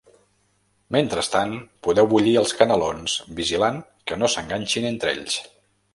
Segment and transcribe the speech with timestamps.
[0.95, 1.53] Mentrestant
[1.87, 3.77] podeu bullir els canelons, vigilant
[4.11, 5.41] que no s’enganxin entre ells.